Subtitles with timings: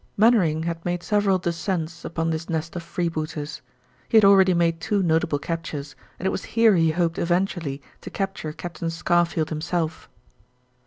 [0.17, 3.61] Mainwaring had made several descents upon this nest of freebooters.
[4.09, 8.09] He had already made two notable captures, and it was here he hoped eventually to
[8.09, 10.09] capture Captain Scarfield himself.